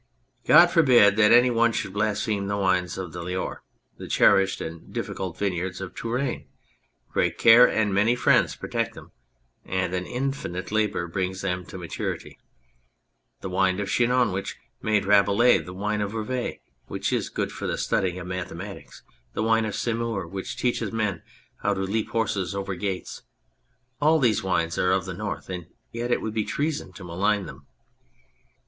God 0.47 0.71
forbid 0.71 1.15
that 1.17 1.31
any 1.31 1.51
one 1.51 1.71
should 1.73 1.93
blaspheme 1.93 2.47
the 2.47 2.57
wines 2.57 2.97
of 2.97 3.13
the 3.13 3.21
Loire, 3.21 3.61
the 3.99 4.07
cherished 4.07 4.59
and 4.59 4.91
difficult 4.91 5.37
vine 5.37 5.53
yards 5.53 5.79
of 5.79 5.93
Touraine. 5.93 6.47
Great 7.11 7.37
care 7.37 7.69
and 7.69 7.93
many 7.93 8.15
friends 8.15 8.55
protect 8.55 8.95
them, 8.95 9.11
and 9.63 9.93
an 9.93 10.07
infinite 10.07 10.71
labour 10.71 11.05
brings 11.07 11.41
them 11.41 11.67
to 11.67 11.77
maturity. 11.77 12.39
The 13.41 13.51
wine 13.51 13.79
of 13.79 13.89
Chinon, 13.89 14.31
which 14.31 14.55
made 14.81 15.05
Rabelais, 15.05 15.59
the 15.59 15.71
wine 15.71 16.01
of 16.01 16.13
Vouvray, 16.13 16.61
which 16.87 17.13
is 17.13 17.29
good 17.29 17.51
for 17.51 17.67
the 17.67 17.77
studying 17.77 18.17
of 18.17 18.25
mathematics, 18.25 19.03
the 19.33 19.43
wine 19.43 19.65
of 19.65 19.75
Saumur, 19.75 20.25
which 20.27 20.57
teaches 20.57 20.91
men 20.91 21.21
how 21.57 21.75
to 21.75 21.81
leap 21.81 22.09
horses 22.09 22.55
over 22.55 22.73
gates 22.73 23.21
all 24.01 24.17
these 24.17 24.41
wines 24.41 24.79
are 24.79 24.91
of 24.93 25.05
the 25.05 25.13
north, 25.13 25.47
and 25.47 25.67
yet 25.91 26.09
it 26.09 26.23
would 26.23 26.33
be 26.33 26.43
treason 26.43 26.91
to 26.93 27.03
malign 27.03 27.45
them. 27.45 27.67